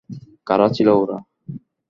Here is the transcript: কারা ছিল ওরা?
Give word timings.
কারা 0.47 0.67
ছিল 0.75 0.87
ওরা? 1.01 1.17